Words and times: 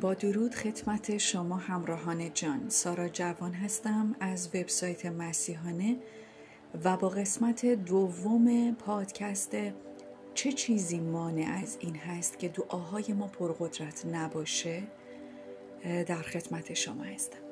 با 0.00 0.14
درود 0.14 0.54
خدمت 0.54 1.18
شما 1.18 1.56
همراهان 1.56 2.32
جان. 2.34 2.68
سارا 2.68 3.08
جوان 3.08 3.52
هستم 3.52 4.16
از 4.20 4.48
وبسایت 4.48 5.06
مسیحانه 5.06 5.96
و 6.84 6.96
با 6.96 7.08
قسمت 7.08 7.66
دوم 7.66 8.74
پادکست 8.74 9.56
چه 10.34 10.52
چیزی 10.52 11.00
مانع 11.00 11.58
از 11.62 11.76
این 11.80 11.96
هست 11.96 12.38
که 12.38 12.48
دعاهای 12.48 13.12
ما 13.12 13.26
پرقدرت 13.26 14.06
نباشه 14.06 14.82
در 16.06 16.22
خدمت 16.22 16.74
شما 16.74 17.02
هستم. 17.02 17.43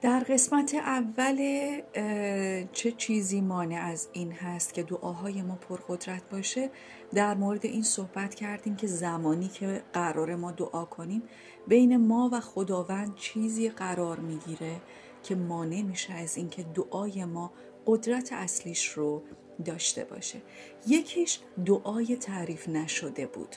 در 0.00 0.20
قسمت 0.20 0.74
اول 0.74 1.36
چه 2.72 2.92
چیزی 2.92 3.40
مانع 3.40 3.80
از 3.82 4.08
این 4.12 4.32
هست 4.32 4.74
که 4.74 4.82
دعاهای 4.82 5.42
ما 5.42 5.54
پرقدرت 5.54 6.30
باشه؟ 6.30 6.70
در 7.14 7.34
مورد 7.34 7.66
این 7.66 7.82
صحبت 7.82 8.34
کردیم 8.34 8.76
که 8.76 8.86
زمانی 8.86 9.48
که 9.48 9.82
قرار 9.92 10.34
ما 10.34 10.52
دعا 10.52 10.84
کنیم 10.84 11.22
بین 11.68 11.96
ما 11.96 12.30
و 12.32 12.40
خداوند 12.40 13.14
چیزی 13.14 13.68
قرار 13.68 14.20
می‌گیره 14.20 14.80
که 15.22 15.34
مانع 15.34 15.82
میشه 15.82 16.12
از 16.12 16.36
اینکه 16.36 16.62
دعای 16.62 17.24
ما 17.24 17.52
قدرت 17.86 18.32
اصلیش 18.32 18.88
رو 18.88 19.22
داشته 19.64 20.04
باشه. 20.04 20.42
یکیش 20.86 21.40
دعای 21.66 22.16
تعریف 22.16 22.68
نشده 22.68 23.26
بود. 23.26 23.56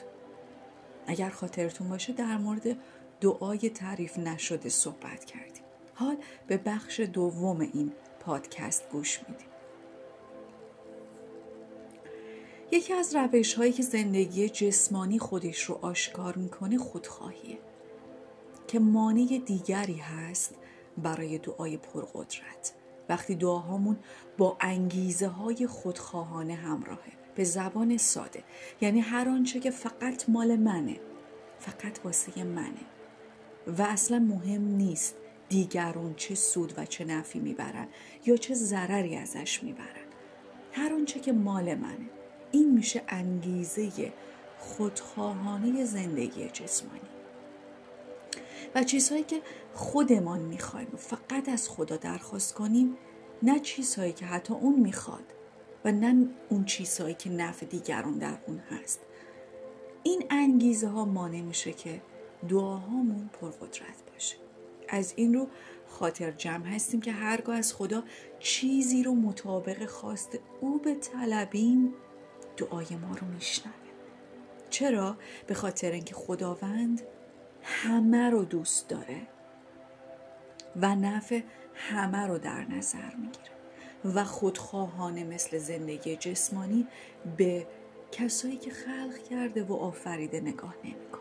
اگر 1.06 1.30
خاطرتون 1.30 1.88
باشه 1.88 2.12
در 2.12 2.38
مورد 2.38 2.76
دعای 3.20 3.70
تعریف 3.70 4.18
نشده 4.18 4.68
صحبت 4.68 5.24
کردیم. 5.24 5.69
حال 6.00 6.16
به 6.46 6.56
بخش 6.56 7.00
دوم 7.00 7.60
این 7.60 7.92
پادکست 8.20 8.88
گوش 8.90 9.20
میدیم. 9.28 9.46
یکی 12.72 12.92
از 12.92 13.16
روش 13.16 13.54
هایی 13.54 13.72
که 13.72 13.82
زندگی 13.82 14.48
جسمانی 14.48 15.18
خودش 15.18 15.62
رو 15.62 15.78
آشکار 15.82 16.36
می‌کنه 16.36 16.78
خودخواهیه 16.78 17.58
که 18.68 18.78
مانع 18.78 19.42
دیگری 19.46 19.96
هست 19.96 20.54
برای 20.98 21.38
دعای 21.38 21.76
پرقدرت. 21.76 22.72
وقتی 23.08 23.34
دعاهامون 23.34 23.98
با 24.38 24.56
انگیزه 24.60 25.28
های 25.28 25.66
خودخواهانه 25.66 26.54
همراهه 26.54 27.12
به 27.34 27.44
زبان 27.44 27.96
ساده 27.96 28.44
یعنی 28.80 29.00
هر 29.00 29.28
آنچه 29.28 29.60
که 29.60 29.70
فقط 29.70 30.28
مال 30.28 30.56
منه 30.56 31.00
فقط 31.58 32.00
واسه 32.04 32.44
منه 32.44 32.86
و 33.78 33.82
اصلا 33.82 34.18
مهم 34.18 34.62
نیست 34.62 35.14
دیگرون 35.50 36.14
چه 36.14 36.34
سود 36.34 36.74
و 36.76 36.84
چه 36.84 37.04
نفی 37.04 37.38
می‌برن 37.38 37.88
یا 38.26 38.36
چه 38.36 38.54
ضرری 38.54 39.16
ازش 39.16 39.62
می‌برن. 39.62 40.06
هر 40.72 40.92
آنچه 40.92 41.20
که 41.20 41.32
مال 41.32 41.74
منه 41.74 42.10
این 42.52 42.74
میشه 42.74 43.02
انگیزه 43.08 44.12
خودخواهانه 44.58 45.84
زندگی 45.84 46.48
جسمانی. 46.48 47.00
و 48.74 48.82
چیزهایی 48.84 49.24
که 49.24 49.42
خودمان 49.74 50.40
می‌خوایم 50.40 50.88
فقط 50.96 51.48
از 51.48 51.68
خدا 51.68 51.96
درخواست 51.96 52.54
کنیم 52.54 52.96
نه 53.42 53.60
چیزهایی 53.60 54.12
که 54.12 54.26
حتی 54.26 54.54
اون 54.54 54.80
می‌خواد 54.80 55.24
و 55.84 55.92
نه 55.92 56.28
اون 56.48 56.64
چیزهایی 56.64 57.14
که 57.14 57.30
نفع 57.30 57.66
دیگران 57.66 58.18
در 58.18 58.38
اون 58.46 58.58
هست. 58.58 59.00
این 60.02 60.24
انگیزه 60.30 60.88
ها 60.88 61.04
مانع 61.04 61.40
میشه 61.40 61.72
که 61.72 62.02
دعاهامون 62.48 63.30
پرقدرت 63.32 64.12
باشه. 64.12 64.36
از 64.90 65.12
این 65.16 65.34
رو 65.34 65.48
خاطر 65.86 66.30
جمع 66.30 66.66
هستیم 66.66 67.00
که 67.00 67.12
هرگاه 67.12 67.56
از 67.56 67.74
خدا 67.74 68.02
چیزی 68.38 69.02
رو 69.02 69.14
مطابق 69.14 69.86
خواست 69.86 70.38
او 70.60 70.78
به 70.78 70.94
طلبیم 70.94 71.94
دعای 72.56 72.96
ما 72.96 73.14
رو 73.14 73.26
میشنوه 73.26 73.74
چرا؟ 74.70 75.16
به 75.46 75.54
خاطر 75.54 75.90
اینکه 75.90 76.14
خداوند 76.14 77.02
همه 77.62 78.30
رو 78.30 78.44
دوست 78.44 78.88
داره 78.88 79.20
و 80.76 80.94
نفع 80.94 81.40
همه 81.74 82.26
رو 82.26 82.38
در 82.38 82.64
نظر 82.64 83.14
می‌گیره 83.14 83.50
و 84.04 84.24
خودخواهانه 84.24 85.24
مثل 85.24 85.58
زندگی 85.58 86.16
جسمانی 86.16 86.86
به 87.36 87.66
کسایی 88.12 88.56
که 88.56 88.70
خلق 88.70 89.18
کرده 89.30 89.64
و 89.64 89.74
آفریده 89.74 90.40
نگاه 90.40 90.74
نمی‌کنه 90.84 91.20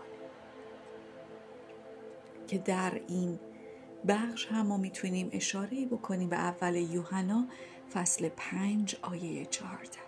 که 2.48 2.58
در 2.58 3.02
این 3.08 3.40
بخش 4.08 4.46
هم 4.46 4.68
ما 4.68 4.78
می‌تونیم 4.78 5.30
اشاره 5.32 5.86
بکنیم 5.86 6.30
به 6.30 6.36
اول 6.36 6.76
یوحنا 6.76 7.48
فصل 7.94 8.30
پنج 8.30 8.96
آیه 9.02 9.46
چهارده. 9.46 10.00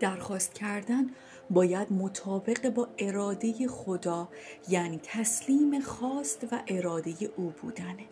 درخواست 0.00 0.54
کردن 0.54 1.10
باید 1.50 1.92
مطابق 1.92 2.68
با 2.68 2.88
اراده 2.98 3.68
خدا 3.68 4.28
یعنی 4.68 5.00
تسلیم 5.02 5.80
خواست 5.80 6.44
و 6.52 6.62
اراده 6.68 7.14
او 7.36 7.54
بودنه. 7.62 8.04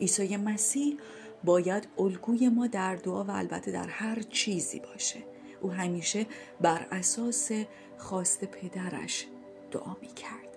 عیسی 0.00 0.36
مسیح 0.36 0.98
باید 1.44 1.88
الگوی 1.98 2.48
ما 2.48 2.66
در 2.66 2.96
دعا 2.96 3.24
و 3.24 3.30
البته 3.30 3.70
در 3.70 3.88
هر 3.88 4.22
چیزی 4.22 4.80
باشه. 4.80 5.20
او 5.60 5.72
همیشه 5.72 6.26
بر 6.60 6.86
اساس 6.90 7.50
خواست 7.98 8.44
پدرش 8.44 9.26
دعا 9.70 9.96
می 10.02 10.08
کرد 10.08 10.48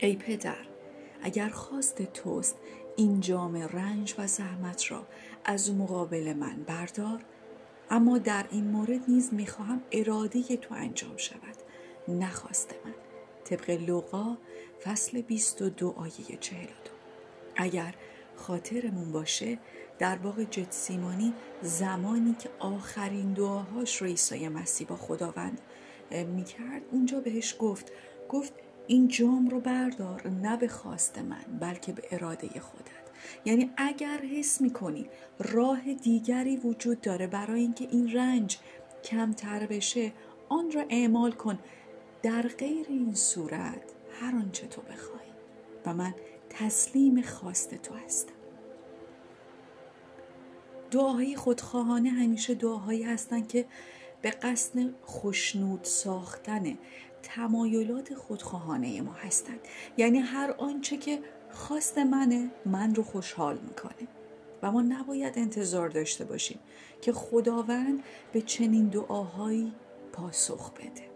ای 0.00 0.16
پدر 0.16 0.71
اگر 1.22 1.48
خواست 1.48 2.02
توست 2.02 2.56
این 2.96 3.20
جام 3.20 3.56
رنج 3.56 4.14
و 4.18 4.26
زحمت 4.26 4.90
را 4.90 5.06
از 5.44 5.74
مقابل 5.74 6.32
من 6.32 6.62
بردار 6.66 7.24
اما 7.90 8.18
در 8.18 8.46
این 8.50 8.64
مورد 8.64 9.00
نیز 9.08 9.34
می‌خواهم 9.34 9.82
اراده 9.92 10.42
تو 10.56 10.74
انجام 10.74 11.16
شود. 11.16 11.56
نخواست 12.08 12.74
من. 12.84 12.94
طبق 13.44 13.70
لوقا 13.70 14.36
فصل 14.84 15.20
22 15.20 15.94
آیه 15.96 16.36
42 16.40 16.72
اگر 17.56 17.94
خاطرمون 18.36 19.12
باشه 19.12 19.58
در 19.98 20.16
باغ 20.16 20.42
جتسیمانی 20.42 21.32
زمانی 21.62 22.34
که 22.38 22.50
آخرین 22.58 23.32
دعاهاش 23.32 23.96
رو 23.96 24.06
عیسی 24.06 24.48
مسیح 24.48 24.86
با 24.86 24.96
خداوند 24.96 25.60
می‌کرد 26.10 26.82
اونجا 26.90 27.20
بهش 27.20 27.56
گفت. 27.58 27.92
گفت 28.28 28.52
این 28.86 29.08
جام 29.08 29.48
رو 29.48 29.60
بردار 29.60 30.28
نه 30.28 30.56
به 30.56 30.68
خواست 30.68 31.18
من 31.18 31.58
بلکه 31.60 31.92
به 31.92 32.02
اراده 32.10 32.60
خودت. 32.60 33.02
یعنی 33.44 33.70
اگر 33.76 34.18
حس 34.18 34.60
می‌کنی 34.60 35.06
راه 35.38 35.94
دیگری 35.94 36.56
وجود 36.56 37.00
داره 37.00 37.26
برای 37.26 37.60
اینکه 37.60 37.88
این 37.90 38.12
رنج 38.12 38.58
کمتر 39.04 39.66
بشه 39.66 40.12
آن 40.48 40.72
را 40.72 40.84
اعمال 40.88 41.32
کن. 41.32 41.58
در 42.22 42.42
غیر 42.42 42.86
این 42.88 43.14
صورت 43.14 43.82
هر 44.20 44.36
آنچه 44.36 44.66
تو 44.66 44.82
بخوای. 44.82 45.26
و 45.86 45.94
من 45.94 46.14
تسلیم 46.50 47.22
خواست 47.22 47.74
تو 47.74 47.94
هستم. 47.94 48.32
دعاهای 50.90 51.36
خودخواهانه 51.36 52.10
همیشه 52.10 52.54
دعاهایی 52.54 53.02
هستند 53.02 53.48
که 53.48 53.66
به 54.22 54.30
قصد 54.30 54.90
خوشنود 55.02 55.84
ساختن 55.84 56.78
تمایلات 57.22 58.14
خودخواهانه 58.14 59.00
ما 59.00 59.12
هستند. 59.12 59.60
یعنی 59.96 60.18
هر 60.18 60.54
آنچه 60.58 60.96
که 60.96 61.18
خواست 61.50 61.98
منه 61.98 62.50
من 62.66 62.94
رو 62.94 63.02
خوشحال 63.02 63.58
می‌کنه. 63.58 64.08
و 64.62 64.72
ما 64.72 64.82
نباید 64.82 65.38
انتظار 65.38 65.88
داشته 65.88 66.24
باشیم 66.24 66.58
که 67.00 67.12
خداوند 67.12 68.02
به 68.32 68.40
چنین 68.40 68.88
دعاهایی 68.88 69.72
پاسخ 70.12 70.72
بده. 70.72 71.12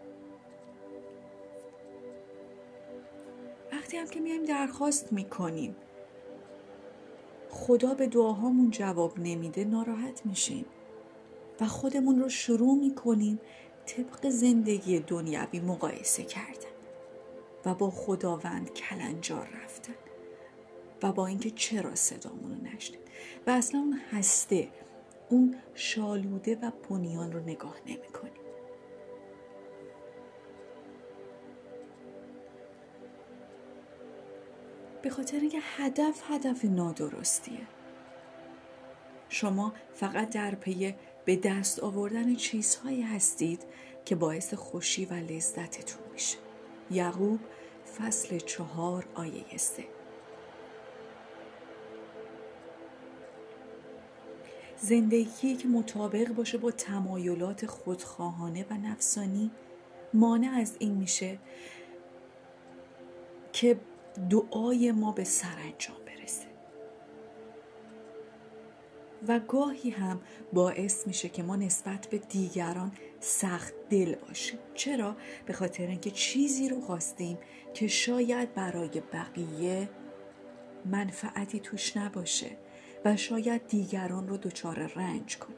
وقتی 3.71 3.97
هم 3.97 4.07
که 4.07 4.19
میایم 4.19 4.43
درخواست 4.43 5.13
می‌کنیم 5.13 5.75
خدا 7.49 7.93
به 7.93 8.07
دعاهامون 8.07 8.71
جواب 8.71 9.19
نمیده 9.19 9.65
ناراحت 9.65 10.25
میشیم. 10.25 10.65
و 11.61 11.65
خودمون 11.65 12.19
رو 12.19 12.29
شروع 12.29 12.75
می‌کنیم 12.75 13.39
طبق 13.87 14.29
زندگی 14.29 14.99
دنیوی 14.99 15.59
مقایسه 15.59 16.23
کردن 16.23 16.77
و 17.65 17.73
با 17.73 17.89
خداوند 17.89 18.73
کلنجار 18.73 19.49
رفتن 19.63 19.93
و 21.03 21.11
با 21.11 21.27
اینکه 21.27 21.51
چرا 21.51 21.95
صدامون 21.95 22.51
رو 22.51 22.75
نشنید 22.75 23.01
و 23.47 23.49
اصلا 23.51 23.79
اون 23.79 23.99
هسته 24.11 24.67
اون 25.29 25.55
شالوده 25.75 26.55
و 26.55 26.71
بنیان 26.89 27.31
رو 27.31 27.39
نگاه 27.39 27.75
نمی‌کنیم 27.85 28.31
به 35.01 35.09
خاطر 35.09 35.39
اینکه 35.39 35.59
هدف 35.61 36.23
هدف 36.31 36.65
نادرستیه. 36.65 37.67
شما 39.29 39.73
فقط 39.93 40.29
در 40.29 40.55
پی 40.55 40.95
به 41.27 41.35
دست 41.35 41.79
آوردن 41.79 42.35
چیزهایی 42.35 43.01
هستید 43.01 43.63
که 44.05 44.15
باعث 44.15 44.53
خوشی 44.53 45.05
و 45.05 45.13
لذتتون 45.13 46.03
میشه. 46.13 46.37
یعقوب 46.91 47.39
فصل 47.97 48.37
چهار 48.37 49.05
آیه 49.15 49.57
سه. 49.57 49.83
زندگی 54.77 55.55
که 55.55 55.67
مطابق 55.67 56.27
باشه 56.27 56.57
با 56.57 56.71
تمایلات 56.71 57.65
خودخواهانه 57.65 58.65
و 58.69 58.73
نفسانی 58.73 59.51
مانع 60.13 60.51
از 60.59 60.75
این 60.79 60.91
میشه 60.91 61.39
که 63.53 63.79
دعای 64.29 64.91
ما 64.91 65.11
به 65.11 65.23
سرانجام 65.23 66.06
و 69.27 69.39
گاهی 69.39 69.89
هم 69.89 70.21
باعث 70.53 71.07
میشه 71.07 71.29
که 71.29 71.43
ما 71.43 71.55
نسبت 71.55 72.07
به 72.07 72.17
دیگران 72.17 72.91
سخت 73.19 73.73
دل 73.89 74.15
باشیم. 74.15 74.59
چرا؟ 74.73 75.15
به 75.45 75.53
خاطر 75.53 75.87
اینکه 75.87 76.11
چیزی 76.11 76.69
رو 76.69 76.81
خواستیم 76.81 77.37
که 77.73 77.87
شاید 77.87 78.53
برای 78.53 79.01
بقیه 79.13 79.89
منفعتی 80.85 81.59
توش 81.59 81.97
نباشه 81.97 82.51
و 83.05 83.15
شاید 83.15 83.67
دیگران 83.67 84.27
رو 84.27 84.37
دچار 84.37 84.91
رنج 84.95 85.37
کنه. 85.37 85.55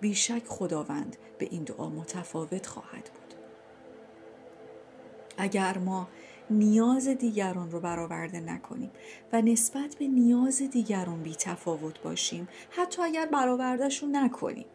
بیشک 0.00 0.42
خداوند 0.46 1.16
به 1.38 1.48
این 1.50 1.64
دعا 1.64 1.88
متفاوت 1.88 2.66
خواهد 2.66 3.10
بود. 3.14 3.34
اگر 5.38 5.78
ما 5.78 6.08
نیاز 6.50 7.08
دیگران 7.08 7.70
رو 7.70 7.80
برآورده 7.80 8.40
نکنیم 8.40 8.90
و 9.32 9.42
نسبت 9.42 9.94
به 9.98 10.06
نیاز 10.06 10.62
دیگران 10.62 11.22
بی 11.22 11.34
تفاوت 11.34 12.02
باشیم. 12.02 12.48
حتی 12.70 13.02
اگر 13.02 13.26
برآوردهشون 13.26 14.16
نکنیم. 14.16 14.66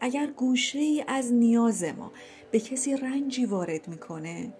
اگر 0.00 0.26
گوشه 0.26 0.78
ای 0.78 1.04
از 1.08 1.32
نیاز 1.32 1.84
ما 1.84 2.12
به 2.50 2.60
کسی 2.60 2.96
رنجی 2.96 3.44
وارد 3.44 3.88
می‌کنه 3.88 4.52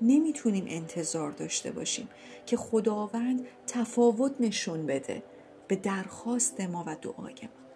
نمی‌تونیم 0.00 0.64
انتظار 0.68 1.30
داشته 1.30 1.70
باشیم 1.70 2.08
که 2.46 2.56
خداوند 2.56 3.46
تفاوت 3.66 4.34
نشون 4.40 4.86
بده 4.86 5.22
به 5.68 5.76
درخواست 5.76 6.60
ما 6.60 6.84
و 6.86 6.96
دعای 7.02 7.34
ما. 7.42 7.66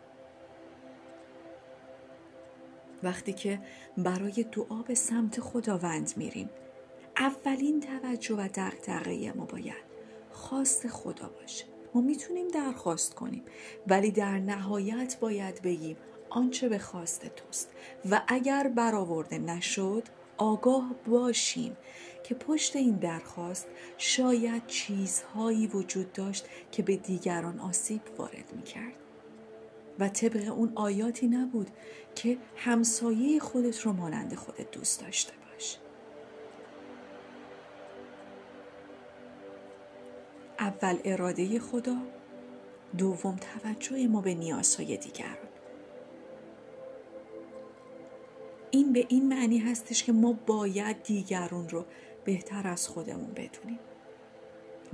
وقتی 3.02 3.32
که 3.32 3.60
برای 3.98 4.44
دعا 4.52 4.82
به 4.82 4.94
سمت 4.94 5.40
خداوند 5.40 6.12
میریم 6.16 6.50
اولین 7.16 7.80
توجه 7.80 8.34
و 8.34 8.48
دقدقه 8.54 9.32
ما 9.32 9.44
باید 9.44 9.90
خواست 10.30 10.88
خدا 10.88 11.28
باشه. 11.40 11.64
ما 11.94 12.00
می‌تونیم 12.00 12.48
درخواست 12.48 13.14
کنیم 13.14 13.42
ولی 13.86 14.10
در 14.10 14.38
نهایت 14.38 15.16
باید 15.20 15.62
بگیم 15.62 15.96
آنچه 16.30 16.68
به 16.68 16.78
خواست 16.78 17.26
توست. 17.26 17.70
و 18.10 18.22
اگر 18.28 18.68
برآورده 18.68 19.38
نشد 19.38 20.02
آگاه 20.36 20.94
باشیم 21.06 21.76
که 22.24 22.34
پشت 22.34 22.76
این 22.76 22.96
درخواست 22.96 23.68
شاید 23.98 24.66
چیزهایی 24.66 25.66
وجود 25.66 26.12
داشت 26.12 26.46
که 26.72 26.82
به 26.82 26.96
دیگران 26.96 27.60
آسیب 27.60 28.00
وارد 28.18 28.52
می 28.56 28.62
کرد. 28.62 28.94
و 29.98 30.08
طبق 30.08 30.52
اون 30.52 30.72
آیاتی 30.74 31.28
نبود 31.28 31.70
که 32.14 32.38
همسایه 32.56 33.40
خودت 33.40 33.80
رو 33.80 33.92
مانند 33.92 34.34
خودت 34.34 34.70
دوست 34.70 35.00
داشته. 35.00 35.39
اول 40.60 40.98
اراده 41.04 41.58
خدا 41.58 41.96
دوم 42.98 43.36
توجه 43.36 44.06
ما 44.06 44.20
به 44.20 44.34
نیازهای 44.34 44.96
دیگران. 44.96 45.36
این 48.70 48.92
به 48.92 49.06
این 49.08 49.28
معنی 49.28 49.58
هستش 49.58 50.04
که 50.04 50.12
ما 50.12 50.32
باید 50.46 51.02
دیگرون 51.02 51.68
رو 51.68 51.84
بهتر 52.24 52.68
از 52.68 52.88
خودمون 52.88 53.30
بدونیم 53.30 53.78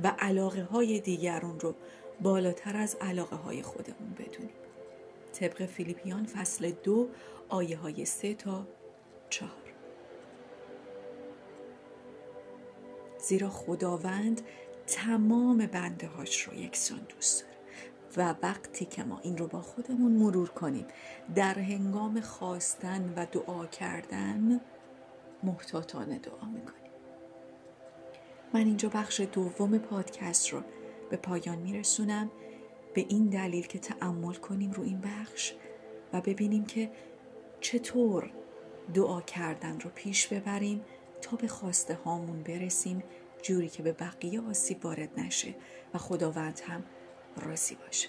و 0.02 0.12
علاقه 0.18 0.62
های 0.62 1.00
دیگرون 1.00 1.60
رو 1.60 1.74
بالاتر 2.20 2.76
از 2.76 2.96
علاقه 3.00 3.36
های 3.36 3.62
خودمون 3.62 4.14
بدونیم. 4.18 4.54
طبق 5.32 5.66
فیلیپیان 5.66 6.24
فصل 6.24 6.70
دو 6.70 7.08
آیه 7.48 7.76
های 7.76 8.04
سه 8.04 8.34
تا 8.34 8.66
چهار. 9.30 9.66
زیرا 13.18 13.48
خداوند 13.48 14.40
تمام 14.86 15.66
بنده 15.66 16.06
هاش 16.06 16.42
رو 16.42 16.54
یکسان 16.54 17.00
دوست 17.08 17.40
داره. 17.42 17.56
و 18.16 18.34
وقتی 18.42 18.84
که 18.84 19.04
ما 19.04 19.20
این 19.20 19.38
رو 19.38 19.46
با 19.46 19.60
خودمون 19.60 20.12
مرور 20.12 20.48
کنیم 20.48 20.86
در 21.34 21.58
هنگام 21.58 22.20
خواستن 22.20 23.12
و 23.16 23.26
دعا 23.26 23.66
کردن 23.66 24.60
محتاطانه 25.42 26.18
دعا 26.18 26.44
می‌کنیم. 26.54 26.92
من 28.54 28.60
اینجا 28.60 28.88
بخش 28.88 29.20
دوم 29.20 29.78
پادکست 29.78 30.48
رو 30.48 30.62
به 31.10 31.16
پایان 31.16 31.58
میرسونم. 31.58 32.30
به 32.94 33.06
این 33.08 33.26
دلیل 33.26 33.66
که 33.66 33.78
تعمل 33.78 34.34
کنیم 34.34 34.70
رو 34.70 34.82
این 34.82 35.00
بخش 35.00 35.54
و 36.12 36.20
ببینیم 36.20 36.64
که 36.64 36.90
چطور 37.60 38.30
دعا 38.94 39.20
کردن 39.20 39.80
رو 39.80 39.90
پیش 39.94 40.26
ببریم 40.26 40.84
تا 41.20 41.36
به 41.36 41.48
خواسته 41.48 41.94
هامون 41.94 42.42
برسیم 42.42 43.02
جوری 43.42 43.68
که 43.68 43.82
به 43.82 43.92
بقیه 43.92 44.40
آسیب 44.40 44.84
وارد 44.84 45.20
نشه 45.20 45.54
و 45.94 45.98
خداوند 45.98 46.60
هم 46.66 46.84
راضی 47.36 47.74
باشه. 47.74 48.08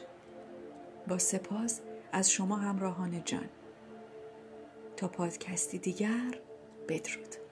با 1.07 1.17
سپاس 1.17 1.81
از 2.11 2.31
شما 2.31 2.55
همراهان 2.55 3.23
جان. 3.23 3.49
تا 4.97 5.07
پادکستی 5.07 5.77
دیگر 5.77 6.39
بدرود. 6.87 7.46